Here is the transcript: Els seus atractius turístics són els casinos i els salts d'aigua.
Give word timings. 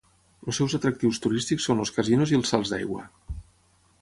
Els 0.45 0.59
seus 0.59 0.75
atractius 0.77 1.21
turístics 1.27 1.69
són 1.71 1.83
els 1.85 1.93
casinos 1.99 2.35
i 2.35 2.39
els 2.41 2.53
salts 2.55 2.73
d'aigua. 2.75 3.07